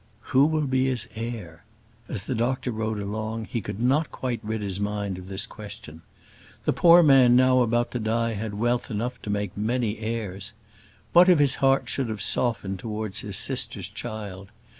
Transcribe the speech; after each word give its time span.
"Who 0.33 0.47
will 0.47 0.65
be 0.65 0.87
his 0.87 1.07
heir?" 1.13 1.63
As 2.09 2.23
the 2.23 2.33
doctor 2.33 2.71
rode 2.71 2.97
along, 2.97 3.45
he 3.45 3.61
could 3.61 3.79
not 3.79 4.11
quite 4.11 4.39
rid 4.41 4.63
his 4.63 4.79
mind 4.79 5.19
of 5.19 5.27
this 5.27 5.45
question. 5.45 6.01
The 6.65 6.73
poor 6.73 7.03
man 7.03 7.35
now 7.35 7.59
about 7.61 7.91
to 7.91 7.99
die 7.99 8.33
had 8.33 8.55
wealth 8.55 8.89
enough 8.89 9.21
to 9.21 9.29
make 9.29 9.55
many 9.55 9.99
heirs. 9.99 10.53
What 11.13 11.29
if 11.29 11.37
his 11.37 11.57
heart 11.61 11.87
should 11.87 12.09
have 12.09 12.19
softened 12.19 12.79
towards 12.79 13.19
his 13.19 13.37
sister's 13.37 13.89
child! 13.89 14.47